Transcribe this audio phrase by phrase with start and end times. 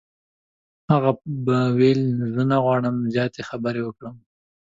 [0.91, 1.11] هغه
[1.45, 4.15] به ویل چې زه نه غواړم زیاتې خبرې وکړم.